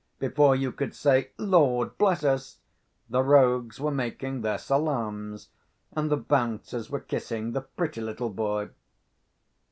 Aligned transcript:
Before 0.17 0.55
you 0.55 0.71
could 0.71 0.95
say, 0.95 1.29
"Lord 1.37 1.95
bless 1.99 2.23
us!" 2.23 2.57
the 3.07 3.21
rogues 3.21 3.79
were 3.79 3.91
making 3.91 4.41
their 4.41 4.57
salaams; 4.57 5.49
and 5.91 6.09
the 6.09 6.17
Bouncers 6.17 6.89
were 6.89 6.99
kissing 6.99 7.51
the 7.51 7.61
pretty 7.61 8.01
little 8.01 8.31
boy. 8.31 8.69